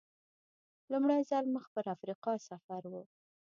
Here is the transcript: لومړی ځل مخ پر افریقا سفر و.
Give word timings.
لومړی 0.91 1.21
ځل 1.29 1.45
مخ 1.55 1.65
پر 1.75 1.85
افریقا 1.95 2.33
سفر 2.49 2.81
و. 2.91 2.93